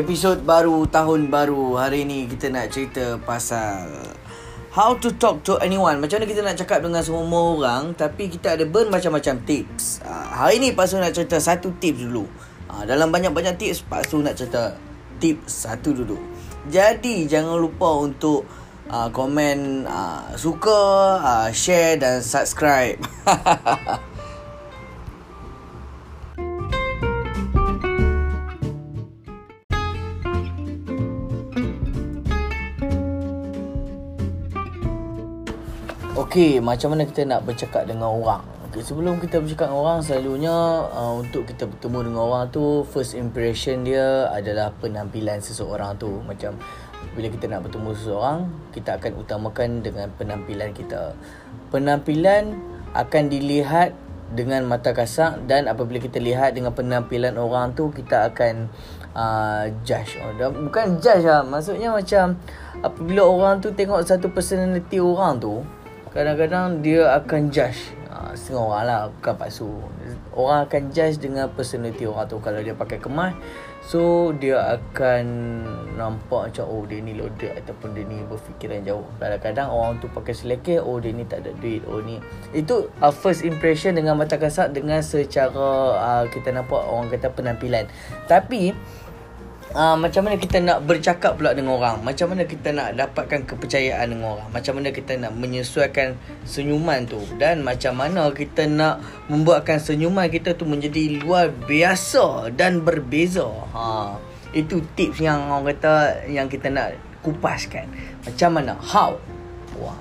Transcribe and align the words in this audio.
episod 0.00 0.40
baru 0.48 0.88
tahun 0.88 1.28
baru. 1.28 1.76
Hari 1.76 2.08
ni 2.08 2.24
kita 2.24 2.48
nak 2.48 2.72
cerita 2.72 3.20
pasal 3.20 3.84
how 4.72 4.96
to 4.96 5.12
talk 5.12 5.44
to 5.44 5.60
anyone. 5.60 6.00
Macam 6.00 6.16
mana 6.16 6.26
kita 6.26 6.40
nak 6.40 6.56
cakap 6.56 6.80
dengan 6.80 7.04
semua 7.04 7.28
orang 7.28 7.92
tapi 7.92 8.32
kita 8.32 8.56
ada 8.56 8.64
bermacam-macam 8.64 9.44
tips. 9.44 10.00
Uh, 10.00 10.26
hari 10.32 10.56
ni 10.56 10.72
pasal 10.72 11.04
nak 11.04 11.12
cerita 11.12 11.36
satu 11.36 11.76
tips 11.76 12.00
dulu. 12.08 12.24
Uh, 12.72 12.88
dalam 12.88 13.12
banyak-banyak 13.12 13.60
tips 13.60 13.84
pasal 13.84 14.24
nak 14.24 14.40
cerita 14.40 14.72
tips 15.20 15.68
satu 15.68 15.92
dulu. 15.92 16.16
Jadi 16.72 17.28
jangan 17.28 17.60
lupa 17.60 18.00
untuk 18.00 18.48
uh, 18.88 19.12
komen 19.12 19.84
uh, 19.84 20.32
suka, 20.32 20.80
uh, 21.20 21.48
share 21.52 22.00
dan 22.00 22.24
subscribe. 22.24 22.96
Okey, 36.30 36.62
macam 36.62 36.94
mana 36.94 37.10
kita 37.10 37.26
nak 37.26 37.42
bercakap 37.42 37.90
dengan 37.90 38.06
orang? 38.06 38.46
Okay, 38.70 38.86
sebelum 38.86 39.18
kita 39.18 39.42
bercakap 39.42 39.66
dengan 39.66 39.82
orang, 39.82 39.98
selalunya 39.98 40.54
uh, 40.94 41.18
untuk 41.18 41.42
kita 41.42 41.66
bertemu 41.66 42.06
dengan 42.06 42.22
orang 42.22 42.44
tu, 42.54 42.86
first 42.86 43.18
impression 43.18 43.82
dia 43.82 44.30
adalah 44.30 44.70
penampilan 44.78 45.42
seseorang 45.42 45.98
tu. 45.98 46.22
Macam 46.22 46.54
bila 47.18 47.26
kita 47.34 47.50
nak 47.50 47.66
bertemu 47.66 47.90
seseorang, 47.98 48.46
kita 48.70 49.02
akan 49.02 49.12
utamakan 49.18 49.82
dengan 49.82 50.06
penampilan 50.14 50.70
kita. 50.70 51.18
Penampilan 51.74 52.62
akan 52.94 53.22
dilihat 53.26 53.98
dengan 54.30 54.70
mata 54.70 54.94
kasar 54.94 55.42
dan 55.50 55.66
apabila 55.66 55.98
kita 55.98 56.22
lihat 56.22 56.54
dengan 56.54 56.70
penampilan 56.70 57.34
orang 57.42 57.74
tu, 57.74 57.90
kita 57.90 58.30
akan 58.30 58.70
uh, 59.18 59.66
judge. 59.82 60.14
Oh, 60.22 60.30
bukan 60.46 61.02
judge 61.02 61.26
lah, 61.26 61.42
maksudnya 61.42 61.90
macam 61.90 62.38
apabila 62.86 63.26
orang 63.26 63.58
tu 63.58 63.74
tengok 63.74 64.06
satu 64.06 64.30
personality 64.30 65.02
orang 65.02 65.42
tu, 65.42 65.66
kadang-kadang 66.10 66.82
dia 66.82 67.06
akan 67.16 67.50
judge. 67.50 67.94
Uh, 68.10 68.34
setengah 68.34 68.66
orang 68.66 68.84
lah 68.90 69.00
bukan 69.06 69.34
paksu 69.38 69.70
orang 70.34 70.66
akan 70.66 70.82
judge 70.90 71.22
dengan 71.22 71.46
personality 71.54 72.04
orang 72.06 72.26
tu. 72.26 72.42
Kalau 72.42 72.58
dia 72.58 72.74
pakai 72.74 72.98
kemas 72.98 73.34
so 73.80 74.30
dia 74.36 74.60
akan 74.76 75.24
nampak 75.96 76.52
macam 76.52 76.68
oh 76.68 76.84
dia 76.84 77.00
ni 77.00 77.16
loaded 77.16 77.48
ataupun 77.64 77.96
dia 77.96 78.04
ni 78.04 78.20
berfikiran 78.26 78.82
jauh. 78.82 79.06
Kadang-kadang 79.22 79.70
orang 79.70 80.02
tu 80.02 80.10
pakai 80.10 80.34
selekeh 80.36 80.82
oh 80.82 80.98
dia 80.98 81.14
ni 81.14 81.24
tak 81.24 81.46
ada 81.46 81.54
duit 81.58 81.86
oh 81.86 82.02
ni. 82.02 82.18
Itu 82.50 82.90
uh, 82.98 83.14
first 83.14 83.46
impression 83.46 83.94
dengan 83.96 84.18
mata 84.18 84.36
kasar 84.36 84.74
dengan 84.74 85.00
secara 85.00 85.96
uh, 85.96 86.24
kita 86.28 86.50
nampak 86.50 86.82
orang 86.82 87.08
kata 87.08 87.30
penampilan. 87.30 87.86
Tapi 88.26 88.74
uh, 89.74 89.96
macam 89.98 90.26
mana 90.26 90.36
kita 90.36 90.58
nak 90.62 90.86
bercakap 90.86 91.38
pula 91.38 91.54
dengan 91.54 91.78
orang? 91.78 92.02
Macam 92.02 92.32
mana 92.32 92.46
kita 92.46 92.70
nak 92.74 92.94
dapatkan 92.94 93.46
kepercayaan 93.46 94.06
dengan 94.10 94.38
orang? 94.38 94.48
Macam 94.50 94.78
mana 94.78 94.88
kita 94.94 95.18
nak 95.18 95.32
menyesuaikan 95.34 96.18
senyuman 96.46 97.06
tu? 97.06 97.18
Dan 97.38 97.62
macam 97.62 97.98
mana 97.98 98.30
kita 98.30 98.66
nak 98.70 99.02
membuatkan 99.30 99.78
senyuman 99.78 100.30
kita 100.30 100.54
tu 100.54 100.66
menjadi 100.66 101.22
luar 101.22 101.50
biasa 101.50 102.54
dan 102.54 102.82
berbeza? 102.82 103.46
Ha 103.74 104.18
itu 104.50 104.82
tips 104.98 105.22
yang 105.22 105.46
orang 105.46 105.78
kata 105.78 106.26
yang 106.26 106.50
kita 106.50 106.74
nak 106.74 106.98
kupaskan. 107.22 107.86
Macam 108.26 108.50
mana? 108.58 108.74
How? 108.82 109.14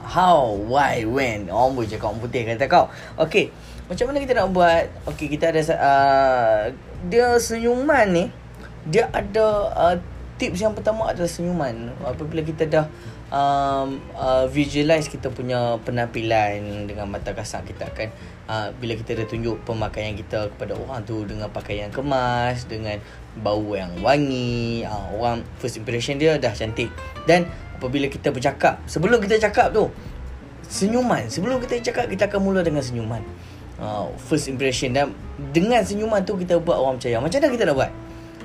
How 0.04 0.58
why 0.68 1.06
when? 1.08 1.48
Orang 1.48 1.78
boleh 1.78 1.88
cakap 1.88 2.12
orang 2.12 2.22
putih 2.26 2.44
kata 2.44 2.66
kau. 2.68 2.86
Okey 3.16 3.54
macam 3.90 4.06
mana 4.14 4.22
kita 4.22 4.38
nak 4.38 4.54
buat? 4.54 4.86
Okey 5.10 5.34
kita 5.34 5.50
ada 5.50 5.62
uh, 5.66 6.62
dia 7.10 7.34
senyuman 7.42 8.06
ni 8.14 8.26
dia 8.88 9.12
ada 9.12 9.46
uh, 9.76 9.96
tips 10.40 10.64
yang 10.64 10.72
pertama 10.72 11.12
adalah 11.12 11.28
senyuman. 11.28 11.92
Apabila 12.00 12.40
kita 12.40 12.64
dah 12.64 12.86
um, 13.28 14.00
uh, 14.16 14.48
visualize 14.48 15.12
kita 15.12 15.28
punya 15.28 15.76
penampilan 15.84 16.88
dengan 16.88 17.12
mata 17.12 17.36
kasar 17.36 17.68
kita 17.68 17.92
akan 17.92 18.08
uh, 18.48 18.68
bila 18.80 18.96
kita 18.96 19.20
dah 19.20 19.28
tunjuk 19.28 19.60
pemakaian 19.68 20.16
kita 20.16 20.48
kepada 20.56 20.80
orang 20.80 21.04
tu 21.04 21.28
dengan 21.28 21.52
pakaian 21.52 21.92
kemas 21.92 22.64
dengan 22.72 22.98
bau 23.44 23.76
yang 23.76 23.92
wangi 24.00 24.88
uh, 24.88 25.12
orang 25.12 25.44
first 25.60 25.76
impression 25.76 26.16
dia 26.16 26.40
dah 26.40 26.56
cantik. 26.56 26.88
Dan 27.28 27.44
apabila 27.76 28.08
kita 28.08 28.32
bercakap 28.32 28.80
sebelum 28.88 29.20
kita 29.20 29.36
cakap 29.44 29.76
tu 29.76 29.92
senyuman. 30.70 31.28
Sebelum 31.28 31.60
kita 31.60 31.82
cakap 31.92 32.08
kita 32.08 32.32
akan 32.32 32.40
mula 32.40 32.62
dengan 32.64 32.80
senyuman. 32.80 33.20
Uh, 33.76 34.08
first 34.16 34.48
impression. 34.48 34.96
Dan 34.96 35.12
dengan 35.52 35.84
senyuman 35.84 36.24
tu 36.24 36.40
kita 36.40 36.62
buat 36.62 36.80
orang 36.80 37.02
percaya. 37.02 37.20
Macam 37.20 37.44
mana 37.44 37.52
kita 37.52 37.64
nak 37.68 37.76
buat 37.76 37.92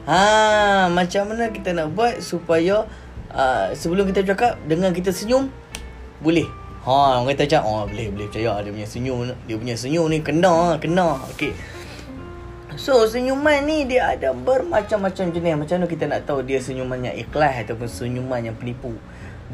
Ha, 0.04 0.92
macam 0.92 1.32
mana 1.32 1.48
kita 1.48 1.72
nak 1.72 1.97
buat 1.97 2.20
supaya 2.20 2.84
uh, 3.32 3.72
sebelum 3.72 4.04
kita 4.12 4.20
bercakap 4.20 4.60
dengan 4.69 4.92
kita 4.92 5.09
senyum 5.09 5.48
boleh. 6.20 6.44
Ha, 6.84 7.25
orang 7.25 7.32
kata 7.32 7.48
macam 7.48 7.62
oh 7.65 7.82
boleh 7.88 8.12
boleh 8.12 8.26
percaya 8.28 8.60
dia 8.60 8.69
punya 8.69 8.88
senyum 8.88 9.19
dia 9.48 9.56
punya 9.56 9.72
senyum 9.72 10.04
ni 10.12 10.20
kena 10.20 10.76
kena. 10.76 11.16
Okey. 11.32 11.56
So 12.75 13.06
senyuman 13.06 13.70
ni 13.70 13.87
dia 13.87 14.19
ada 14.19 14.34
bermacam-macam 14.34 15.31
jenis 15.31 15.54
Macam 15.54 15.78
mana 15.78 15.87
kita 15.87 16.10
nak 16.10 16.26
tahu 16.26 16.42
dia 16.42 16.59
senyuman 16.59 17.06
yang 17.06 17.15
ikhlas 17.15 17.62
Ataupun 17.62 17.86
senyuman 17.86 18.42
yang 18.42 18.59
penipu 18.59 18.91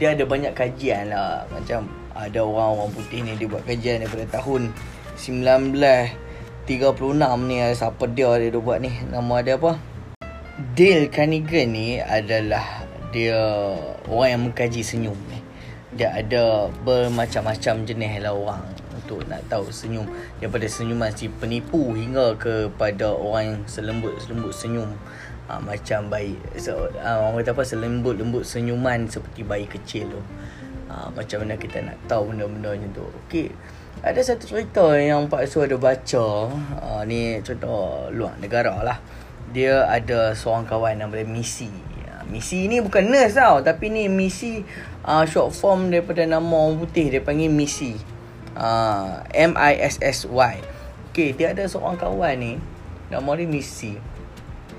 Dia 0.00 0.16
ada 0.16 0.24
banyak 0.24 0.56
kajian 0.56 1.12
lah 1.12 1.44
Macam 1.52 1.84
ada 2.16 2.40
orang-orang 2.40 2.88
putih 2.96 3.20
ni 3.20 3.36
Dia 3.36 3.44
buat 3.44 3.60
kajian 3.68 4.00
daripada 4.00 4.40
tahun 4.40 4.72
1936 5.20 6.72
ni 7.44 7.56
Siapa 7.76 8.04
dia 8.08 8.28
dia 8.40 8.56
buat 8.56 8.80
ni 8.80 8.88
Nama 9.12 9.36
dia 9.44 9.60
apa 9.60 9.89
Dale 10.60 11.08
Carnegie 11.08 11.64
ni 11.64 11.96
adalah 11.96 12.84
dia 13.16 13.32
orang 14.12 14.28
yang 14.28 14.42
mengkaji 14.44 14.84
senyum 14.84 15.16
ni. 15.32 15.40
Dia 15.96 16.12
ada 16.12 16.68
bermacam-macam 16.84 17.88
jenis 17.88 18.20
lah 18.20 18.36
orang 18.36 18.60
untuk 18.92 19.24
nak 19.24 19.40
tahu 19.48 19.72
senyum. 19.72 20.04
Daripada 20.36 20.68
senyuman 20.68 21.16
si 21.16 21.32
penipu 21.32 21.96
hingga 21.96 22.36
kepada 22.36 23.08
orang 23.08 23.44
yang 23.56 23.60
selembut-selembut 23.64 24.52
senyum. 24.52 24.92
Ha, 25.48 25.64
macam 25.64 26.12
bayi 26.12 26.36
so, 26.60 26.92
ha, 27.00 27.24
orang 27.24 27.40
kata 27.40 27.56
apa? 27.56 27.64
Selembut-lembut 27.64 28.44
senyuman 28.44 29.08
seperti 29.08 29.40
bayi 29.40 29.64
kecil 29.64 30.12
tu. 30.12 30.20
Ha, 30.92 31.08
macam 31.08 31.40
mana 31.40 31.56
kita 31.56 31.80
nak 31.80 31.96
tahu 32.04 32.36
benda-benda 32.36 32.76
macam 32.76 32.90
tu. 32.92 33.06
Okey 33.24 33.48
ada 34.00 34.16
satu 34.24 34.48
cerita 34.48 34.96
yang 34.96 35.28
Pak 35.28 35.44
Su 35.44 35.60
ada 35.60 35.76
baca. 35.76 36.52
Ha, 36.52 37.04
ni 37.08 37.40
cerita 37.40 38.08
luar 38.12 38.36
negara 38.40 38.76
lah 38.84 39.00
dia 39.50 39.86
ada 39.90 40.34
seorang 40.34 40.66
kawan 40.66 40.98
nama 40.98 41.10
dia 41.10 41.26
Missy. 41.26 41.70
Ha, 42.06 42.22
Missy 42.30 42.70
ni 42.70 42.78
bukan 42.78 43.10
nurse 43.10 43.34
tau 43.34 43.58
tapi 43.62 43.90
ni 43.90 44.06
Missy 44.06 44.62
uh, 45.02 45.26
short 45.26 45.50
form 45.54 45.90
daripada 45.90 46.22
nama 46.22 46.46
orang 46.46 46.78
putih 46.78 47.10
dia 47.10 47.22
panggil 47.22 47.50
Missy. 47.50 47.98
Uh, 48.54 49.22
M 49.34 49.54
I 49.58 49.78
S 49.78 49.98
S 50.02 50.26
Y. 50.26 50.54
Okay, 51.10 51.34
dia 51.34 51.50
ada 51.50 51.66
seorang 51.66 51.98
kawan 51.98 52.34
ni 52.38 52.52
nama 53.10 53.34
dia 53.34 53.50
Missy. 53.50 53.98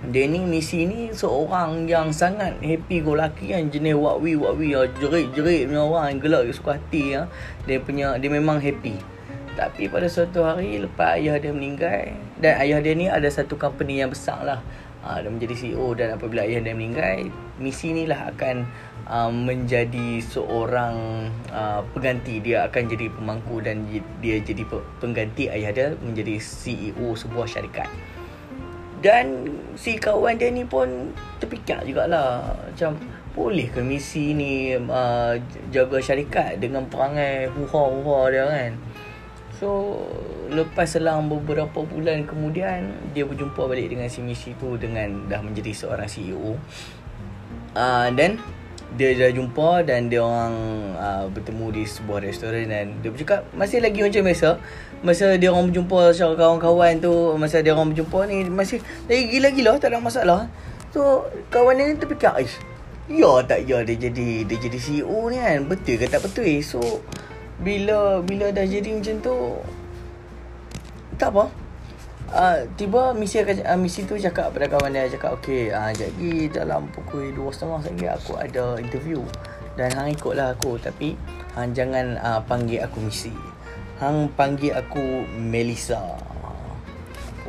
Dia 0.02 0.26
ni 0.26 0.42
Missy 0.42 0.90
ni 0.90 1.14
seorang 1.14 1.86
yang 1.86 2.10
sangat 2.10 2.58
happy 2.58 3.06
go 3.06 3.14
lucky 3.14 3.54
kan 3.54 3.70
jenis 3.70 3.94
wakwi 3.94 4.34
wakwi 4.34 4.74
jerit-jerit 4.98 5.70
punya 5.70 5.84
orang 5.86 6.18
gelak 6.18 6.50
suka 6.56 6.82
hati 6.82 7.14
ya. 7.14 7.30
Dia 7.70 7.78
punya 7.84 8.18
dia 8.18 8.32
memang 8.34 8.58
happy. 8.58 8.98
Tapi 9.52 9.92
pada 9.92 10.08
suatu 10.08 10.48
hari 10.48 10.80
lepas 10.80 11.20
ayah 11.20 11.36
dia 11.36 11.52
meninggal 11.52 12.16
dan 12.40 12.56
ayah 12.64 12.80
dia 12.80 12.96
ni 12.96 13.12
ada 13.12 13.28
satu 13.28 13.60
company 13.60 14.00
yang 14.00 14.12
besar 14.12 14.40
lah. 14.48 14.64
Uh, 15.02 15.18
dia 15.18 15.34
menjadi 15.34 15.56
CEO 15.58 15.98
dan 15.98 16.14
apabila 16.14 16.46
ayah 16.46 16.62
dia 16.62 16.78
meninggal, 16.78 17.26
misi 17.58 17.90
ni 17.90 18.06
lah 18.06 18.30
akan 18.32 18.70
uh, 19.10 19.34
menjadi 19.34 20.22
seorang 20.22 21.28
uh, 21.50 21.82
pengganti. 21.92 22.38
Dia 22.38 22.70
akan 22.70 22.84
jadi 22.86 23.10
pemangku 23.10 23.66
dan 23.66 23.90
dia 24.22 24.38
jadi 24.40 24.62
pengganti 25.02 25.50
ayah 25.50 25.74
dia 25.74 25.88
menjadi 26.00 26.38
CEO 26.38 27.18
sebuah 27.18 27.50
syarikat. 27.50 27.90
Dan 29.02 29.50
si 29.74 29.98
kawan 29.98 30.38
dia 30.38 30.54
ni 30.54 30.62
pun 30.62 31.10
terfikir 31.42 31.82
jugalah 31.90 32.54
macam 32.70 33.02
boleh 33.34 33.66
ke 33.74 33.82
misi 33.82 34.38
ni 34.38 34.78
uh, 34.78 35.34
jaga 35.74 35.98
syarikat 35.98 36.62
dengan 36.62 36.86
perangai 36.86 37.50
huha-huha 37.50 38.30
dia 38.30 38.46
kan. 38.46 38.72
So 39.62 40.02
lepas 40.50 40.98
selang 40.98 41.30
beberapa 41.30 41.86
bulan 41.86 42.26
kemudian 42.26 42.98
dia 43.14 43.30
berjumpa 43.30 43.62
balik 43.70 43.94
dengan 43.94 44.10
si 44.10 44.26
Missy 44.26 44.58
tu 44.58 44.74
dengan 44.82 45.30
dah 45.30 45.38
menjadi 45.38 45.70
seorang 45.70 46.10
CEO. 46.10 46.58
Uh, 47.78 48.10
dan 48.18 48.42
dia 48.98 49.14
dah 49.16 49.32
jumpa 49.32 49.86
dan 49.86 50.10
dia 50.10 50.20
orang 50.20 50.52
uh, 50.98 51.24
bertemu 51.32 51.78
di 51.78 51.84
sebuah 51.86 52.26
restoran 52.26 52.68
dan 52.68 53.00
dia 53.00 53.14
bercakap 53.14 53.46
masih 53.54 53.86
lagi 53.86 54.02
macam 54.02 54.22
biasa. 54.26 54.50
Masa 55.06 55.26
dia 55.38 55.54
orang 55.54 55.70
berjumpa 55.70 56.10
secara 56.10 56.34
kawan-kawan 56.36 56.98
tu, 56.98 57.14
masa 57.38 57.62
dia 57.62 57.78
orang 57.78 57.94
berjumpa 57.94 58.20
ni 58.28 58.50
masih 58.50 58.82
lagi 59.06 59.30
gila-gila 59.30 59.78
tak 59.78 59.94
ada 59.94 60.02
masalah. 60.02 60.50
So 60.90 61.30
kawan 61.54 61.78
ni 61.78 61.96
terfikir, 62.02 62.34
"Ish, 62.36 62.58
ya 63.08 63.46
tak 63.46 63.70
ya 63.70 63.86
dia 63.86 64.10
jadi 64.10 64.44
dia 64.44 64.58
jadi 64.58 64.80
CEO 64.82 65.30
ni 65.30 65.38
kan? 65.38 65.70
Betul 65.70 66.02
ke 66.02 66.10
tak 66.10 66.26
betul?" 66.26 66.50
So 66.66 66.82
bila 67.62 68.20
bila 68.26 68.50
dah 68.50 68.66
jadi 68.66 68.90
macam 68.90 69.16
tu 69.22 69.36
tak 71.22 71.30
apa 71.30 71.46
uh, 72.34 72.58
tiba 72.74 73.14
misi 73.14 73.38
akan 73.38 73.62
uh, 73.62 73.78
misi 73.78 74.02
tu 74.10 74.18
cakap 74.18 74.50
pada 74.50 74.66
kawan 74.66 74.90
dia 74.90 75.06
cakap 75.14 75.38
okey 75.38 75.70
uh, 75.70 75.94
jadi 75.94 76.50
dalam 76.50 76.90
pukul 76.90 77.30
2.30 77.38 77.86
lagi 77.94 78.08
aku 78.10 78.34
ada 78.42 78.66
interview 78.82 79.22
dan 79.78 79.94
hang 79.94 80.18
ikutlah 80.18 80.58
aku 80.58 80.82
tapi 80.82 81.14
hang 81.54 81.72
jangan 81.78 82.18
uh, 82.20 82.42
panggil 82.50 82.82
aku 82.82 82.98
misi 83.06 83.32
hang 84.02 84.28
panggil 84.34 84.74
aku 84.74 85.30
Melissa 85.38 86.02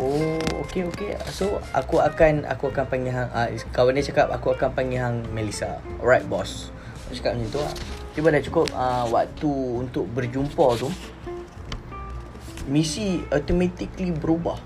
Oh, 0.01 0.41
okey 0.65 0.89
okey. 0.89 1.21
So 1.29 1.61
aku 1.77 2.01
akan 2.01 2.49
aku 2.49 2.73
akan 2.73 2.89
panggil 2.89 3.13
hang 3.13 3.29
uh, 3.29 3.53
kawan 3.77 3.93
dia 3.93 4.09
cakap 4.09 4.33
aku 4.33 4.57
akan 4.57 4.73
panggil 4.73 5.05
hang 5.05 5.21
Melissa. 5.37 5.85
Alright 6.01 6.25
boss. 6.25 6.73
Dia 7.13 7.21
cakap 7.21 7.37
macam 7.37 7.49
tu 7.53 7.61
lah. 7.61 7.73
Tiba 8.13 8.29
dah 8.29 8.43
cukup 8.45 8.69
uh, 8.77 9.09
waktu 9.09 9.53
untuk 9.81 10.05
berjumpa 10.13 10.67
tu. 10.77 10.93
Misi 12.69 13.25
automatically 13.33 14.13
berubah. 14.13 14.61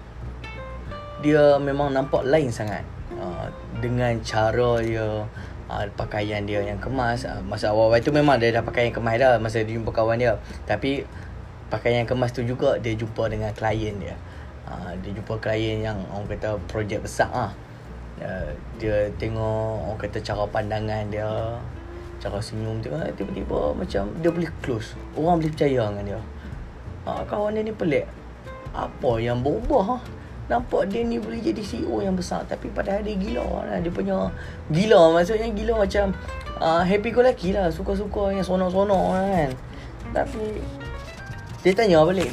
Dia 1.23 1.57
memang 1.63 1.95
nampak 1.95 2.27
lain 2.27 2.51
sangat. 2.51 2.83
Uh, 3.17 3.47
dengan 3.79 4.19
cara 4.21 4.83
dia 4.83 5.25
uh, 5.71 5.85
pakaian 5.95 6.43
dia 6.43 6.59
yang 6.67 6.83
kemas. 6.83 7.23
Uh, 7.23 7.39
masa 7.47 7.71
awal-awal 7.71 8.03
tu 8.03 8.11
memang 8.11 8.43
dia 8.43 8.51
dah 8.51 8.67
pakai 8.67 8.91
yang 8.91 8.97
kemas 8.99 9.17
dah 9.23 9.39
masa 9.39 9.63
dia 9.63 9.79
jumpa 9.79 9.95
kawan 9.95 10.19
dia. 10.19 10.35
Tapi 10.67 11.07
pakaian 11.71 12.03
yang 12.03 12.11
kemas 12.11 12.35
tu 12.35 12.43
juga 12.43 12.79
dia 12.83 12.99
jumpa 12.99 13.31
dengan 13.31 13.55
klien 13.55 13.95
dia. 13.99 14.19
Ah, 14.67 14.91
dia 14.99 15.15
jumpa 15.15 15.39
klien 15.39 15.79
yang 15.79 15.99
orang 16.11 16.27
kata 16.27 16.59
projek 16.67 17.07
besar 17.07 17.31
ah. 17.31 17.53
Uh, 18.17 18.49
dia 18.81 19.13
tengok 19.21 19.93
orang 19.93 20.01
kata 20.01 20.19
cara 20.25 20.49
pandangan 20.49 21.05
dia 21.13 21.29
cara 22.27 22.43
senyum 22.43 22.83
dia 22.83 22.99
tiba-tiba 23.15 23.71
macam 23.71 24.11
dia 24.19 24.31
boleh 24.35 24.51
close. 24.59 24.99
Orang 25.15 25.39
boleh 25.39 25.55
percaya 25.55 25.87
dengan 25.95 26.05
dia. 26.05 26.21
Ha, 27.07 27.23
kawan 27.23 27.55
dia 27.55 27.63
ni 27.63 27.71
pelik. 27.71 28.11
Apa 28.75 29.23
yang 29.23 29.47
berubah 29.47 29.95
ha? 29.95 29.99
nampak 30.47 30.91
dia 30.91 31.03
ni 31.03 31.19
boleh 31.19 31.43
jadi 31.43 31.59
CEO 31.59 32.03
yang 32.03 32.15
besar 32.15 32.47
tapi 32.47 32.71
pada 32.71 33.03
dia 33.03 33.19
gila 33.19 33.67
lah. 33.67 33.83
dia 33.83 33.91
punya 33.91 34.31
gila 34.71 35.11
maksudnya 35.11 35.51
gila 35.51 35.83
macam 35.83 36.15
uh, 36.63 36.87
happy 36.87 37.11
go 37.11 37.19
lucky 37.19 37.51
lah 37.51 37.67
suka-suka 37.67 38.31
yang 38.31 38.47
sonok-sonok 38.47 39.05
kan? 39.15 39.51
Tapi 40.15 40.63
dia 41.67 41.73
tanya 41.75 42.07
balik 42.07 42.31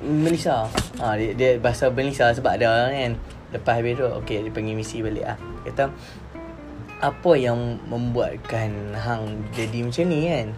Melissa. 0.00 0.64
Ha, 1.00 1.16
dia, 1.20 1.36
dia 1.36 1.50
bahasa 1.60 1.92
Melissa 1.92 2.32
sebab 2.32 2.56
ada 2.56 2.88
kan? 2.88 3.16
Lepas 3.50 3.82
habis 3.82 3.98
tu 3.98 4.06
Okay 4.06 4.46
dia 4.46 4.52
panggil 4.54 4.78
misi 4.78 5.02
balik 5.02 5.26
lah 5.26 5.34
Kata 5.66 5.90
Apa 7.00 7.32
yang 7.36 7.80
membuatkan 7.88 8.92
Hang 8.92 9.48
jadi 9.56 9.84
macam 9.84 10.04
ni 10.06 10.28
kan? 10.28 10.48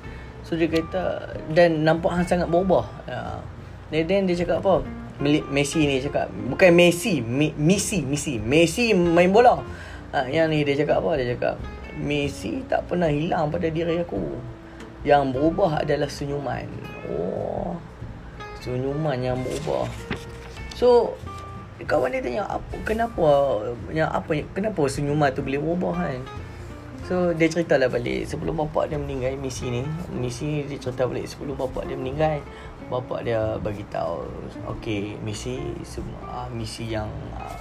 So 0.43 0.59
dia 0.59 0.67
kata 0.67 1.35
Dan 1.55 1.87
nampak 1.87 2.11
Hang 2.13 2.27
sangat 2.27 2.51
berubah 2.51 2.87
ha. 3.07 3.39
Dan 3.89 4.03
then 4.11 4.23
dia 4.27 4.37
cakap 4.39 4.63
apa? 4.67 4.83
Messi 5.23 5.87
ni 5.87 6.03
cakap 6.03 6.29
Bukan 6.51 6.71
Messi 6.75 7.23
Messi 7.23 8.03
Messi. 8.03 8.43
Messi 8.43 8.91
main 8.93 9.31
bola. 9.31 9.63
Ha, 10.13 10.27
Yang 10.27 10.47
ni 10.51 10.59
dia 10.67 10.75
cakap 10.83 11.01
apa? 11.01 11.11
Dia 11.23 11.39
cakap 11.39 11.55
Messi 11.97 12.65
tak 12.67 12.89
pernah 12.89 13.13
hilang 13.13 13.53
pada 13.53 13.69
diri 13.69 14.01
aku. 14.01 14.19
Yang 15.07 15.35
berubah 15.35 15.85
adalah 15.85 16.09
senyuman. 16.09 16.65
Oh 17.13 17.77
senyuman 18.63 19.19
yang 19.19 19.39
berubah. 19.43 19.91
So 20.79 21.19
kawan 21.87 22.15
dia 22.15 22.23
tanya 22.23 22.43
apa 22.47 22.75
kenapa 22.87 23.27
yang 23.91 24.09
apa 24.11 24.45
kenapa 24.55 24.83
senyuman 24.87 25.31
tu 25.35 25.43
boleh 25.45 25.61
berubah 25.61 25.93
kan? 25.99 26.23
So 27.03 27.35
dia 27.35 27.51
ceritalah 27.51 27.91
balik 27.91 28.31
sebelum 28.31 28.63
bapak 28.63 28.95
dia 28.95 28.97
meninggal 28.97 29.35
misi 29.37 29.69
ni, 29.69 29.83
misi 30.15 30.47
ni 30.47 30.59
dia 30.71 30.79
cerita 30.79 31.03
balik 31.05 31.27
sebelum 31.27 31.59
bapak 31.59 31.91
dia 31.91 31.99
meninggal, 31.99 32.39
bapak 32.87 33.27
dia 33.27 33.59
bagi 33.59 33.83
tahu 33.91 34.23
okey 34.79 35.19
misi 35.27 35.59
semua 35.83 36.47
misi 36.55 36.95
yang 36.95 37.11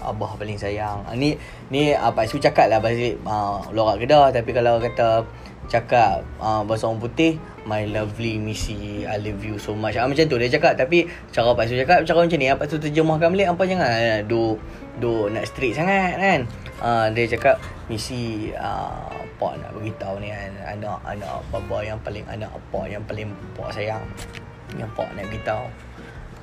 abah 0.05 0.37
paling 0.37 0.61
sayang. 0.61 1.01
Ni 1.17 1.35
ni 1.73 1.89
apa 1.91 2.29
su 2.29 2.37
cakap 2.37 2.69
lah 2.69 2.77
balik 2.77 3.17
uh, 3.25 3.65
lorak 3.73 4.05
kedah 4.05 4.29
tapi 4.29 4.53
kalau 4.53 4.77
kata 4.77 5.25
cakap 5.65 6.21
uh, 6.37 6.61
bahasa 6.61 6.85
orang 6.85 7.01
putih 7.01 7.41
my 7.65 7.85
lovely 7.85 8.41
missy 8.41 9.05
I 9.05 9.21
love 9.21 9.41
you 9.45 9.57
so 9.61 9.77
much. 9.77 9.97
Ah, 9.97 10.09
macam 10.09 10.25
tu 10.25 10.37
dia 10.41 10.49
cakap. 10.49 10.77
Tapi 10.77 11.05
cara 11.29 11.53
Pak 11.53 11.65
Su 11.69 11.77
cakap 11.77 11.99
cara 12.05 12.19
macam 12.25 12.39
ni 12.41 12.47
apa 12.49 12.63
tu 12.65 12.81
terjemahkan 12.81 13.29
balik 13.29 13.47
apa 13.53 13.63
jangan 13.69 13.89
uh, 13.89 14.19
do 14.25 14.57
do 14.97 15.29
nak 15.29 15.45
straight 15.45 15.77
sangat 15.77 16.17
kan? 16.17 16.39
Uh, 16.81 17.05
dia 17.13 17.29
cakap 17.29 17.61
missy 17.85 18.49
uh, 18.57 19.05
apa 19.13 19.47
nak 19.61 19.71
beritahu 19.77 20.17
ni 20.17 20.33
kan? 20.33 20.51
Anak 20.65 20.97
anak 21.05 21.45
baba 21.53 21.77
yang 21.85 21.99
paling 22.01 22.25
anak 22.25 22.49
apa 22.49 22.79
yang 22.89 23.03
paling 23.05 23.29
pak 23.53 23.69
sayang. 23.73 24.03
Yang 24.79 24.89
pak 24.95 25.09
nak 25.13 25.25
beritahu 25.27 25.65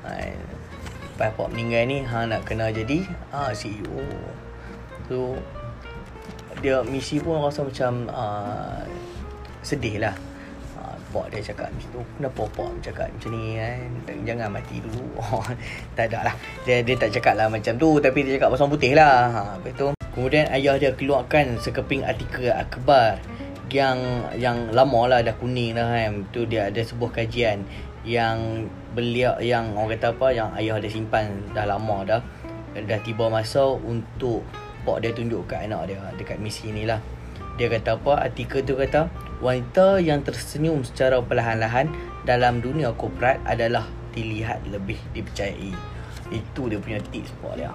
uh, 0.05 0.31
Lepas 1.19 1.35
Pak 1.35 1.51
meninggal 1.51 1.83
ni 1.91 1.99
ha, 2.07 2.29
Nak 2.29 2.47
kena 2.47 2.71
jadi 2.71 3.03
ha, 3.35 3.51
CEO 3.51 4.05
So 5.09 5.35
Dia 6.61 6.85
misi 6.87 7.19
pun 7.19 7.41
rasa 7.41 7.65
macam 7.67 8.07
uh, 8.07 8.85
sedih 9.65 9.99
lah 9.99 10.15
Pak 11.09 11.27
dia 11.33 11.41
cakap 11.41 11.69
macam 11.73 11.89
tu. 11.89 12.03
Kenapa 12.21 12.43
pak 12.53 12.71
cakap 12.85 13.07
macam 13.09 13.31
ni 13.33 13.45
kan 13.57 13.89
Jangan 14.29 14.49
mati 14.53 14.77
dulu. 14.85 15.05
Tak 15.97 16.05
ada 16.13 16.19
lah. 16.33 16.35
Dia, 16.69 16.85
dia 16.85 16.95
tak 17.01 17.11
cakap 17.17 17.35
lah 17.41 17.47
macam 17.49 17.73
tu 17.81 17.97
Tapi 17.97 18.19
dia 18.25 18.37
cakap 18.37 18.53
pasal 18.53 18.69
putih 18.69 18.93
lah. 18.93 19.17
Ha, 19.33 19.41
Lepas 19.57 19.73
tu. 19.77 19.87
Kemudian 20.19 20.51
ayah 20.51 20.75
dia 20.75 20.91
keluarkan 20.99 21.63
sekeping 21.63 22.03
artikel 22.03 22.51
akhbar 22.51 23.23
yang 23.69 24.01
yang 24.35 24.73
lama 24.73 25.07
lah 25.07 25.21
dah 25.21 25.37
kuning 25.37 25.77
dah 25.77 25.87
kan. 25.87 26.25
Tu 26.33 26.49
dia 26.49 26.73
ada 26.73 26.81
sebuah 26.81 27.13
kajian 27.13 27.63
yang 28.03 28.67
beliau 28.97 29.37
yang 29.39 29.77
orang 29.77 29.95
kata 29.95 30.17
apa 30.17 30.27
yang 30.33 30.49
ayah 30.57 30.81
dia 30.81 30.91
simpan 30.91 31.29
dah 31.53 31.69
lama 31.69 32.03
dah. 32.03 32.21
Dah 32.75 33.01
tiba 33.05 33.29
masa 33.29 33.63
untuk 33.79 34.43
pak 34.83 35.05
dia 35.05 35.13
tunjuk 35.13 35.45
kat 35.45 35.69
anak 35.69 35.93
dia 35.93 36.01
dekat 36.17 36.41
misi 36.41 36.73
ni 36.73 36.89
lah. 36.89 36.99
Dia 37.61 37.69
kata 37.69 38.01
apa 38.01 38.27
artikel 38.27 38.65
tu 38.65 38.75
kata 38.75 39.07
wanita 39.39 40.03
yang 40.03 40.27
tersenyum 40.27 40.83
secara 40.83 41.23
perlahan-lahan 41.23 41.91
dalam 42.27 42.59
dunia 42.59 42.91
korporat 42.95 43.39
adalah 43.47 43.87
dilihat 44.13 44.63
lebih 44.67 44.99
dipercayai. 45.15 45.73
Itu 46.35 46.69
dia 46.69 46.83
punya 46.83 47.01
tips 47.09 47.31
pak 47.41 47.55
dia. 47.57 47.73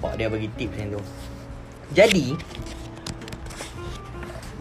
Pak 0.00 0.18
dia 0.18 0.26
bagi 0.32 0.48
tips 0.56 0.74
macam 0.74 0.98
tu. 0.98 1.02
Jadi 1.92 2.26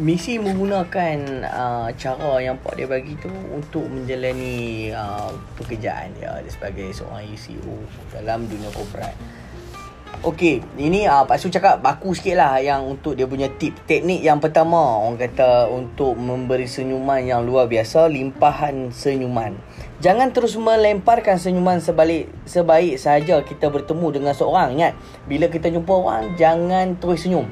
misi 0.01 0.41
menggunakan 0.41 1.17
uh, 1.45 1.89
cara 1.93 2.31
yang 2.41 2.57
pak 2.59 2.73
dia 2.75 2.87
bagi 2.89 3.13
tu 3.21 3.31
untuk 3.53 3.85
menjalani 3.85 4.89
uh, 4.91 5.31
pekerjaan 5.55 6.09
dia 6.17 6.41
sebagai 6.49 6.89
seorang 6.91 7.31
CEO 7.37 7.75
dalam 8.11 8.45
dunia 8.49 8.67
korporat. 8.75 9.15
Okey, 10.21 10.61
ini 10.77 11.09
uh, 11.09 11.25
Pak 11.25 11.41
Su 11.41 11.49
cakap 11.49 11.81
baku 11.81 12.13
sikit 12.13 12.37
lah 12.37 12.61
yang 12.61 12.85
untuk 12.85 13.17
dia 13.17 13.25
punya 13.25 13.49
tip. 13.57 13.73
Teknik 13.89 14.21
yang 14.21 14.37
pertama, 14.37 14.77
orang 15.01 15.17
kata 15.17 15.65
untuk 15.65 16.13
memberi 16.13 16.69
senyuman 16.69 17.25
yang 17.25 17.41
luar 17.41 17.65
biasa, 17.65 18.05
limpahan 18.05 18.93
senyuman. 18.93 19.57
Jangan 19.97 20.29
terus 20.29 20.53
melemparkan 20.61 21.41
senyuman 21.41 21.81
sebalik 21.81 22.29
sebaik 22.45 23.01
saja 23.01 23.41
kita 23.41 23.73
bertemu 23.73 24.21
dengan 24.21 24.37
seorang. 24.37 24.77
Ingat, 24.77 24.93
bila 25.25 25.49
kita 25.49 25.73
jumpa 25.73 25.89
orang, 25.89 26.37
jangan 26.37 27.01
terus 27.01 27.25
senyum. 27.25 27.49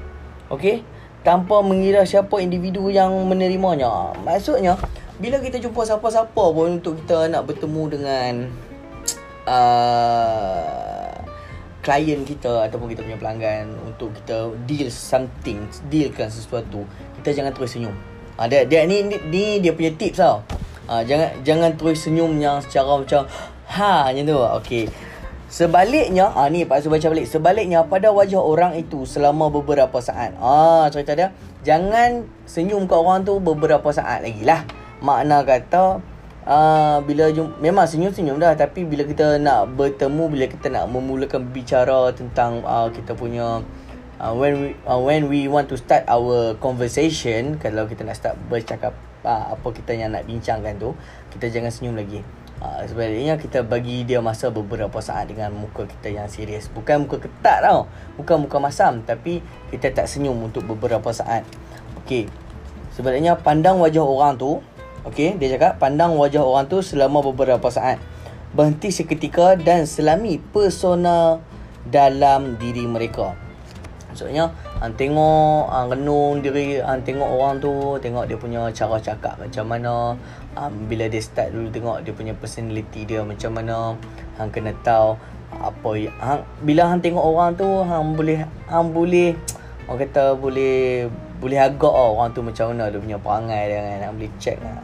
Okey? 0.54 0.86
Tanpa 1.26 1.66
mengira 1.66 2.06
siapa 2.06 2.38
individu 2.38 2.94
yang 2.94 3.18
menerimanya. 3.26 4.14
Maksudnya, 4.22 4.78
bila 5.18 5.42
kita 5.42 5.58
jumpa 5.58 5.90
siapa-siapa 5.90 6.44
pun 6.54 6.78
untuk 6.78 7.02
kita 7.02 7.34
nak 7.34 7.50
bertemu 7.50 7.84
dengan... 7.90 8.34
Uh, 9.50 10.89
klien 11.80 12.22
kita 12.28 12.68
ataupun 12.68 12.92
kita 12.92 13.02
punya 13.08 13.18
pelanggan 13.20 13.72
untuk 13.88 14.12
kita 14.12 14.52
deal 14.68 14.92
something, 14.92 15.64
dealkan 15.88 16.28
sesuatu, 16.28 16.84
kita 17.20 17.40
jangan 17.40 17.52
terus 17.56 17.76
senyum. 17.76 17.96
Ah 18.40 18.48
dia, 18.48 18.64
dia 18.64 18.88
ni, 18.88 19.04
ni 19.04 19.60
dia 19.60 19.72
punya 19.76 19.92
tips 19.96 20.20
tau. 20.20 20.44
Ah 20.88 21.04
jangan 21.04 21.30
jangan 21.44 21.72
terus 21.76 22.04
senyum 22.04 22.40
yang 22.40 22.60
secara 22.64 23.00
macam 23.00 23.28
ha 23.68 24.12
macam 24.12 24.24
tu. 24.24 24.40
Okey. 24.64 24.86
Sebaliknya, 25.50 26.30
ah 26.38 26.46
ni 26.46 26.62
Pak 26.62 26.86
Su 26.86 26.94
baca 26.94 27.10
balik. 27.10 27.26
Sebaliknya 27.26 27.82
pada 27.82 28.14
wajah 28.14 28.38
orang 28.38 28.78
itu 28.78 29.02
selama 29.10 29.50
beberapa 29.50 29.98
saat. 29.98 30.38
Ah 30.38 30.86
cerita 30.94 31.18
dia, 31.18 31.34
jangan 31.66 32.28
senyum 32.46 32.86
kat 32.86 33.00
orang 33.00 33.26
tu 33.26 33.42
beberapa 33.42 33.90
saat 33.90 34.22
lagi 34.22 34.46
lah. 34.46 34.62
Makna 35.00 35.42
kata 35.48 36.04
uh, 36.50 36.98
bila 37.06 37.30
jum, 37.30 37.54
memang 37.62 37.86
senyum-senyum 37.86 38.42
dah. 38.42 38.58
Tapi 38.58 38.84
bila 38.84 39.06
kita 39.06 39.38
nak 39.38 39.78
bertemu 39.78 40.24
bila 40.28 40.46
kita 40.50 40.68
nak 40.74 40.90
memulakan 40.90 41.54
bicara 41.54 42.10
tentang 42.12 42.66
uh, 42.66 42.90
kita 42.90 43.14
punya 43.14 43.62
uh, 44.18 44.34
when 44.34 44.54
we 44.58 44.70
uh, 44.90 44.98
when 44.98 45.30
we 45.30 45.46
want 45.46 45.70
to 45.70 45.78
start 45.78 46.04
our 46.10 46.58
conversation 46.58 47.56
kalau 47.62 47.86
kita 47.86 48.02
nak 48.02 48.18
start 48.18 48.36
bercakap 48.50 48.98
uh, 49.24 49.54
apa 49.54 49.68
kita 49.72 49.94
yang 49.96 50.12
nak 50.12 50.26
bincangkan 50.26 50.76
tu 50.82 50.98
kita 51.32 51.54
jangan 51.54 51.70
senyum 51.70 51.96
lagi. 51.96 52.26
Uh, 52.60 52.84
sebaliknya 52.84 53.40
kita 53.40 53.64
bagi 53.64 54.04
dia 54.04 54.20
masa 54.20 54.52
beberapa 54.52 55.00
saat 55.00 55.32
dengan 55.32 55.56
muka 55.56 55.88
kita 55.88 56.12
yang 56.12 56.28
serius. 56.28 56.68
Bukan 56.68 57.08
muka 57.08 57.24
ketat 57.24 57.64
tau. 57.64 57.88
Bukan 58.20 58.44
muka 58.44 58.60
masam 58.60 59.00
tapi 59.08 59.40
kita 59.72 59.96
tak 59.96 60.12
senyum 60.12 60.36
untuk 60.44 60.68
beberapa 60.68 61.08
saat. 61.16 61.48
Okey. 62.04 62.28
Sebaliknya 62.92 63.40
pandang 63.40 63.80
wajah 63.80 64.04
orang 64.04 64.36
tu 64.36 64.60
Okey, 65.08 65.40
dia 65.40 65.56
cakap 65.56 65.80
pandang 65.80 66.20
wajah 66.20 66.44
orang 66.44 66.68
tu 66.68 66.84
selama 66.84 67.24
beberapa 67.24 67.72
saat. 67.72 68.04
Berhenti 68.52 68.92
seketika 68.92 69.56
dan 69.56 69.88
selami 69.88 70.42
persona 70.42 71.40
dalam 71.88 72.60
diri 72.60 72.84
mereka. 72.84 73.32
Maksudnya 74.12 74.52
hang 74.84 74.96
tengok 75.00 75.72
hang 75.72 75.88
renung 75.92 76.44
diri 76.44 76.80
hang 76.84 77.04
tengok 77.08 77.30
orang 77.30 77.60
tu 77.60 77.72
tengok 78.00 78.26
dia 78.26 78.36
punya 78.40 78.62
cara 78.72 78.96
cakap 78.96 79.36
macam 79.36 79.66
mana 79.68 80.16
um, 80.56 80.74
bila 80.88 81.12
dia 81.12 81.20
start 81.20 81.52
dulu 81.52 81.68
tengok 81.68 81.98
dia 82.08 82.16
punya 82.16 82.34
personality 82.34 83.04
dia 83.04 83.22
macam 83.22 83.60
mana 83.60 83.94
hang 84.40 84.50
kena 84.56 84.72
tahu 84.82 85.20
apa 85.52 85.90
hang 86.24 86.42
bila 86.64 86.90
hang 86.90 87.04
tengok 87.04 87.22
orang 87.22 87.54
tu 87.60 87.68
hang 87.86 88.16
boleh 88.16 88.40
hang 88.72 88.88
boleh 88.96 89.36
orang 89.86 90.00
kata 90.08 90.24
boleh 90.40 91.12
boleh 91.44 91.60
agak 91.60 91.92
oh, 91.92 92.16
orang 92.16 92.32
tu 92.32 92.40
macam 92.40 92.72
mana 92.72 92.88
dia 92.88 93.00
punya 93.04 93.20
perangai 93.20 93.64
dia 93.68 93.78
kan 93.84 94.00
hang 94.10 94.16
boleh 94.16 94.32
check 94.40 94.58
lah 94.64 94.80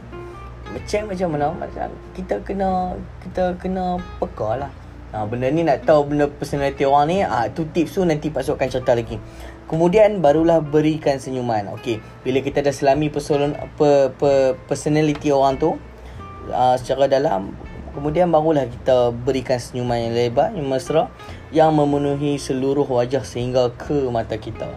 check 0.84 1.08
macam 1.08 1.32
mana 1.32 1.48
macam 1.54 1.88
kita 2.12 2.44
kena 2.44 2.92
kita 3.24 3.56
kena 3.56 3.96
peka 4.20 4.60
lah. 4.60 4.72
Ha, 5.14 5.24
benda 5.24 5.48
ni 5.48 5.64
nak 5.64 5.86
tahu 5.86 6.12
benda 6.12 6.28
personality 6.28 6.84
orang 6.84 7.06
ni 7.08 7.18
ha, 7.24 7.48
tu 7.48 7.64
tips 7.64 7.96
tu 7.96 8.04
nanti 8.04 8.28
Pak 8.28 8.42
Su 8.44 8.52
akan 8.52 8.68
cerita 8.68 8.92
lagi. 8.92 9.16
Kemudian 9.66 10.22
barulah 10.22 10.62
berikan 10.62 11.18
senyuman 11.18 11.66
Okey, 11.74 11.98
bila 12.22 12.38
kita 12.38 12.62
dah 12.62 12.70
selami 12.70 13.10
person, 13.10 13.58
pe, 13.74 14.14
pe, 14.14 14.54
personality 14.70 15.34
orang 15.34 15.58
tu 15.58 15.74
uh, 16.54 16.76
Secara 16.78 17.10
dalam 17.10 17.50
Kemudian 17.90 18.30
barulah 18.30 18.70
kita 18.70 19.10
berikan 19.10 19.58
senyuman 19.58 19.98
yang 19.98 20.14
lebar, 20.14 20.54
yang 20.54 20.70
mesra 20.70 21.10
Yang 21.50 21.70
memenuhi 21.82 22.38
seluruh 22.38 22.86
wajah 22.86 23.26
sehingga 23.26 23.74
ke 23.74 24.06
mata 24.06 24.38
kita. 24.38 24.70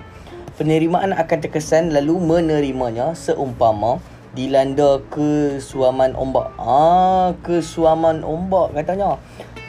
Penerimaan 0.58 1.14
akan 1.14 1.38
terkesan 1.38 1.94
lalu 1.94 2.18
menerimanya 2.18 3.14
seumpama 3.14 4.02
dilanda 4.38 5.02
kesuaman 5.10 6.14
ombak. 6.14 6.54
Ah, 6.62 7.34
kesuaman 7.42 8.22
ombak 8.22 8.78
katanya 8.78 9.18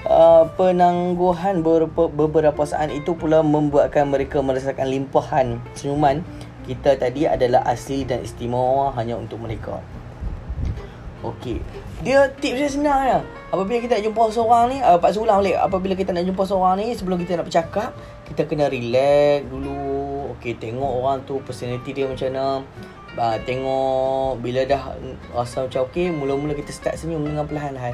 uh, 0.06 0.44
penangguhan 0.56 1.60
beberapa, 1.60 2.08
beberapa 2.08 2.62
saat 2.64 2.92
itu 2.92 3.16
pula 3.16 3.44
membuatkan 3.44 4.08
mereka 4.08 4.40
merasakan 4.40 4.88
limpahan 4.88 5.60
senyuman 5.76 6.24
kita 6.64 6.94
tadi 6.94 7.26
adalah 7.26 7.66
asli 7.66 8.06
dan 8.06 8.22
istimewa 8.22 8.94
hanya 8.94 9.18
untuk 9.18 9.42
mereka. 9.42 9.82
Okey. 11.20 11.60
Dia 12.00 12.32
tips 12.32 12.56
dia 12.56 12.70
senang 12.70 13.00
ya. 13.04 13.18
Apabila 13.52 13.76
kita 13.76 14.00
nak 14.00 14.04
jumpa 14.08 14.22
seorang 14.32 14.64
ni, 14.72 14.78
uh, 14.80 14.96
Pak 14.96 15.12
Sulang 15.12 15.44
balik. 15.44 15.58
Apabila 15.58 15.92
kita 15.92 16.16
nak 16.16 16.24
jumpa 16.24 16.42
seorang 16.48 16.80
ni, 16.80 16.96
sebelum 16.96 17.20
kita 17.20 17.36
nak 17.36 17.50
bercakap, 17.50 17.92
kita 18.24 18.48
kena 18.48 18.72
relax 18.72 19.44
dulu. 19.50 20.32
Okey, 20.38 20.56
tengok 20.56 20.90
orang 21.02 21.20
tu 21.28 21.42
personality 21.44 21.92
dia 21.92 22.06
macam 22.08 22.28
mana. 22.32 22.46
Uh, 23.20 23.36
tengok 23.44 24.40
bila 24.40 24.64
dah 24.64 24.96
rasa 25.36 25.68
macam 25.68 25.84
okey, 25.92 26.08
mula-mula 26.08 26.56
kita 26.56 26.72
start 26.72 26.96
senyum 26.96 27.20
dengan 27.20 27.44
perlahan-lahan. 27.44 27.92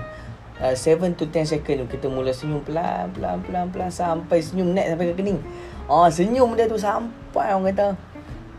7 0.63 0.79
uh, 0.79 1.13
to 1.19 1.27
10 1.27 1.45
second 1.45 1.85
kita 1.91 2.07
mula 2.07 2.31
senyum 2.31 2.63
pelan 2.65 3.13
pelan 3.13 3.43
pelan 3.45 3.69
pelan 3.69 3.91
sampai 3.91 4.39
senyum 4.39 4.71
net 4.71 4.89
sampai 4.89 5.11
ke 5.11 5.19
kening. 5.19 5.43
Ah 5.91 6.07
senyum 6.07 6.55
dia 6.55 6.71
tu 6.71 6.79
sampai 6.79 7.53
orang 7.53 7.75
kata 7.75 7.99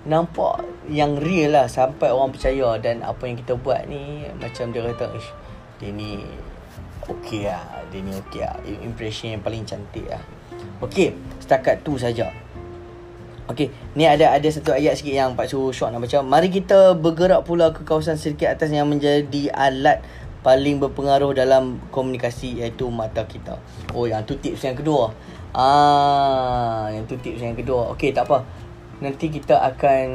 nampak 0.07 0.63
yang 0.87 1.19
real 1.19 1.51
lah 1.51 1.67
sampai 1.67 2.07
orang 2.07 2.31
percaya 2.31 2.79
dan 2.79 3.03
apa 3.03 3.27
yang 3.27 3.35
kita 3.35 3.59
buat 3.59 3.83
ni 3.91 4.23
macam 4.39 4.71
dia 4.71 4.87
kata 4.87 5.11
ish 5.19 5.29
dia 5.83 5.91
ni 5.91 6.23
okey 7.11 7.43
lah 7.51 7.83
dia 7.91 7.99
ni 7.99 8.15
okey 8.15 8.39
lah 8.39 8.55
impression 8.79 9.35
yang 9.35 9.43
paling 9.43 9.67
cantik 9.67 10.07
lah 10.07 10.23
okey 10.79 11.11
setakat 11.43 11.83
tu 11.83 11.99
saja 11.99 12.31
Okey, 13.47 13.71
ni 13.95 14.03
ada 14.03 14.35
ada 14.35 14.43
satu 14.51 14.75
ayat 14.75 14.99
sikit 14.99 15.15
yang 15.15 15.31
Pak 15.39 15.47
Su 15.47 15.71
Syok 15.71 15.95
nak 15.95 16.03
baca. 16.03 16.19
Mari 16.19 16.51
kita 16.51 16.99
bergerak 16.99 17.47
pula 17.47 17.71
ke 17.71 17.87
kawasan 17.87 18.19
sedikit 18.19 18.51
atas 18.51 18.75
yang 18.75 18.91
menjadi 18.91 19.47
alat 19.55 20.03
paling 20.43 20.83
berpengaruh 20.83 21.31
dalam 21.31 21.79
komunikasi 21.87 22.59
iaitu 22.59 22.91
mata 22.91 23.23
kita. 23.23 23.55
Oh, 23.95 24.03
yang 24.03 24.27
tu 24.27 24.35
tips 24.35 24.67
yang 24.67 24.75
kedua. 24.75 25.15
Ah, 25.55 26.91
yang 26.91 27.07
tu 27.07 27.15
tips 27.15 27.39
yang 27.39 27.55
kedua. 27.55 27.95
Okey, 27.95 28.11
tak 28.11 28.27
apa. 28.27 28.43
Nanti 28.99 29.31
kita 29.31 29.63
akan 29.63 30.05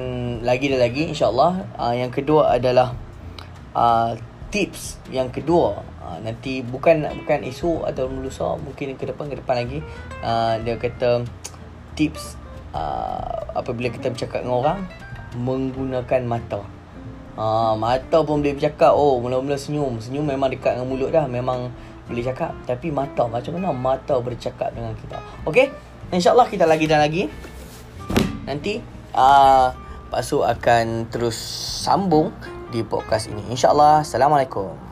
lagi 0.45 0.69
dan 0.69 0.85
lagi 0.85 1.09
insya-Allah. 1.09 1.65
Ah, 1.81 1.97
yang 1.97 2.13
kedua 2.13 2.53
adalah 2.53 2.93
ah, 3.73 4.13
tips 4.53 5.01
yang 5.09 5.33
kedua. 5.33 5.81
Ah, 6.05 6.21
nanti 6.21 6.61
bukan 6.61 7.09
bukan 7.25 7.49
isu 7.49 7.89
atau 7.89 8.13
melusa, 8.13 8.61
mungkin 8.61 8.93
ke 9.01 9.09
depan 9.09 9.33
ke 9.33 9.41
depan 9.41 9.65
lagi. 9.65 9.81
Ah, 10.21 10.61
dia 10.61 10.77
kata 10.77 11.25
tips 11.97 12.42
ah, 12.73 13.53
apabila 13.57 13.89
kita 13.93 14.13
bercakap 14.13 14.45
dengan 14.45 14.57
orang 14.61 14.79
menggunakan 15.37 16.23
mata. 16.29 16.61
Ha, 17.33 17.73
mata 17.81 18.21
pun 18.21 18.45
boleh 18.45 18.53
bercakap 18.53 18.93
Oh 18.93 19.17
mula-mula 19.17 19.57
senyum. 19.57 19.97
Senyum 19.97 20.29
memang 20.29 20.53
dekat 20.53 20.77
dengan 20.77 20.89
mulut 20.93 21.09
dah 21.09 21.25
Memang 21.25 21.73
boleh 22.05 22.21
cakap. 22.21 22.53
Tapi 22.69 22.93
mata 22.93 23.25
Macam 23.25 23.57
mana 23.57 23.73
mata 23.73 24.21
bercakap 24.21 24.69
dengan 24.77 24.93
kita? 25.01 25.17
Okay 25.49 25.73
InsyaAllah 26.13 26.45
kita 26.53 26.69
lagi 26.69 26.85
dan 26.85 27.01
lagi. 27.01 27.33
Nanti 28.45 28.85
uh, 29.17 29.73
Pak 30.13 30.21
Su 30.21 30.45
akan 30.45 31.09
terus 31.09 31.41
sambung 31.81 32.29
Di 32.69 32.85
podcast 32.85 33.33
ini. 33.33 33.41
InsyaAllah 33.49 34.05
Assalamualaikum 34.05 34.92